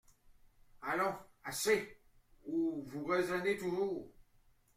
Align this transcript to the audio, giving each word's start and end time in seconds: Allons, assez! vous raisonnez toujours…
Allons, 0.81 1.13
assez! 1.43 1.99
vous 2.47 3.05
raisonnez 3.05 3.55
toujours… 3.55 4.09